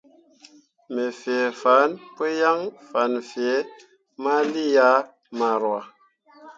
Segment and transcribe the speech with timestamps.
[0.93, 2.59] Me fee fan pǝ yaŋ
[2.89, 3.57] fan fee
[4.23, 5.01] ma lii ah
[5.37, 5.81] maroua.